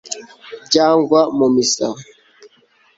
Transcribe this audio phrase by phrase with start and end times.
[0.73, 1.87] cyangwa mu misa